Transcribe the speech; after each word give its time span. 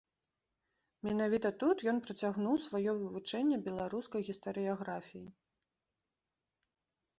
Менавіта 1.07 1.51
тут 1.63 1.83
ён 1.91 1.97
працягнуў 2.07 2.57
сваё 2.69 2.91
вывучэнне 3.03 3.57
беларускай 3.67 4.21
гістарыяграфіі. 4.33 5.25